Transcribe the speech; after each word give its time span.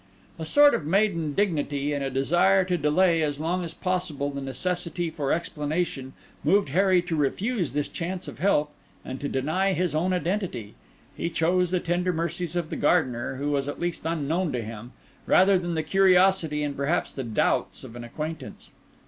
A 0.39 0.45
sort 0.47 0.73
of 0.73 0.83
maiden 0.83 1.35
dignity 1.35 1.93
and 1.93 2.03
a 2.03 2.09
desire 2.09 2.65
to 2.65 2.75
delay 2.75 3.21
as 3.21 3.39
long 3.39 3.63
as 3.63 3.75
possible 3.75 4.31
the 4.31 4.41
necessity 4.41 5.11
for 5.11 5.31
explanation 5.31 6.13
moved 6.43 6.69
Harry 6.69 7.03
to 7.03 7.15
refuse 7.15 7.73
this 7.73 7.87
chance 7.87 8.27
of 8.27 8.39
help, 8.39 8.71
and 9.05 9.19
to 9.19 9.29
deny 9.29 9.73
his 9.73 9.93
own 9.93 10.11
identity. 10.11 10.73
He 11.15 11.29
chose 11.29 11.69
the 11.69 11.79
tender 11.79 12.11
mercies 12.13 12.55
of 12.55 12.71
the 12.71 12.77
gardener, 12.77 13.35
who 13.35 13.51
was 13.51 13.67
at 13.67 13.79
least 13.79 14.03
unknown 14.03 14.51
to 14.53 14.63
him, 14.63 14.91
rather 15.27 15.59
than 15.59 15.75
the 15.75 15.83
curiosity 15.83 16.63
and 16.63 16.75
perhaps 16.75 17.13
the 17.13 17.23
doubts 17.23 17.83
of 17.83 17.95
an 17.95 18.03
acquaintance. 18.03 18.71